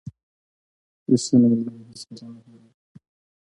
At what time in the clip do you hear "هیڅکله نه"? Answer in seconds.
1.91-2.39